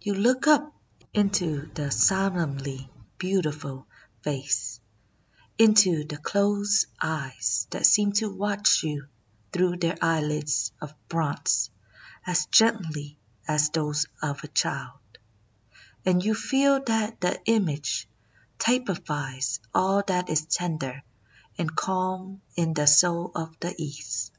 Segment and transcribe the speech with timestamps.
[0.00, 0.72] You look up
[1.12, 3.88] into the solemnly beauti ful
[4.22, 4.78] face,—
[5.58, 9.08] into the closed eyes that seem to watch you
[9.52, 11.70] through their eyelids of bronze
[12.24, 13.18] as gently
[13.48, 15.00] as those of a child,—
[16.06, 18.06] and you feel that the image
[18.60, 21.02] typifies all that is tender
[21.58, 24.30] and calm in the Soul of the East.